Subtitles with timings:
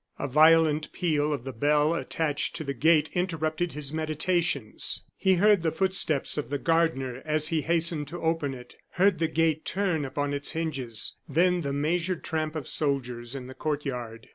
[0.17, 5.03] A violent peal of the bell attached to the gate interrupted his meditations.
[5.15, 9.27] He heard the footsteps of the gardener as he hastened to open it, heard the
[9.27, 14.29] gate turn upon its hinges, then the measured tramp of soldiers in the court yard.